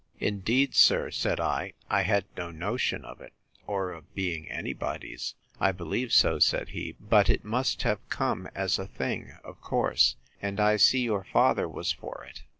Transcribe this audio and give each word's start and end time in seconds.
Indeed, 0.19 0.73
sir, 0.73 1.11
said 1.11 1.39
I, 1.39 1.73
I 1.87 2.01
had 2.01 2.25
no 2.35 2.49
notion 2.49 3.05
of 3.05 3.21
it, 3.21 3.33
or 3.67 3.91
of 3.91 4.15
being 4.15 4.49
any 4.49 4.73
body's. 4.73 5.35
I 5.59 5.71
believe 5.71 6.11
so, 6.11 6.39
said 6.39 6.69
he; 6.69 6.95
but 6.99 7.29
it 7.29 7.45
must 7.45 7.83
have 7.83 8.09
come 8.09 8.49
as 8.55 8.79
a 8.79 8.87
thing 8.87 9.37
of 9.43 9.61
course; 9.61 10.15
and 10.41 10.59
I 10.59 10.77
see 10.77 11.01
your 11.03 11.23
father 11.23 11.69
was 11.69 11.91
for 11.91 12.25
it. 12.27 12.41